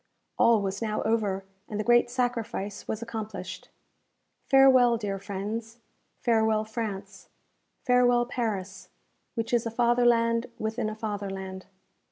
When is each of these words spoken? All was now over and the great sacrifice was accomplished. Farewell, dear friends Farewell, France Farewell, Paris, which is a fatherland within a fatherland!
All 0.39 0.63
was 0.63 0.81
now 0.81 1.03
over 1.03 1.45
and 1.69 1.79
the 1.79 1.83
great 1.83 2.09
sacrifice 2.09 2.87
was 2.87 3.03
accomplished. 3.03 3.69
Farewell, 4.49 4.97
dear 4.97 5.19
friends 5.19 5.77
Farewell, 6.21 6.65
France 6.65 7.29
Farewell, 7.85 8.25
Paris, 8.25 8.89
which 9.35 9.53
is 9.53 9.67
a 9.67 9.69
fatherland 9.69 10.47
within 10.57 10.89
a 10.89 10.95
fatherland! 10.95 11.67